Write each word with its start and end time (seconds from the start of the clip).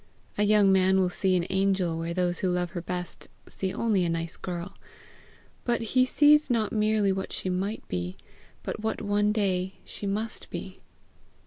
A 0.35 0.41
young 0.41 0.71
man 0.71 0.99
will 0.99 1.11
see 1.11 1.35
an 1.35 1.45
angel 1.51 1.95
where 1.95 2.11
those 2.11 2.39
who 2.39 2.49
love 2.49 2.71
her 2.71 2.81
best 2.81 3.27
see 3.47 3.71
only 3.71 4.03
a 4.03 4.09
nice 4.09 4.35
girl; 4.35 4.75
but 5.63 5.81
he 5.93 6.05
sees 6.05 6.49
not 6.49 6.71
merely 6.73 7.11
what 7.11 7.31
she 7.31 7.51
might 7.51 7.87
be, 7.87 8.17
but 8.63 8.79
what 8.79 8.99
one 8.99 9.31
day 9.31 9.75
she 9.85 10.07
must 10.07 10.49
be. 10.49 10.79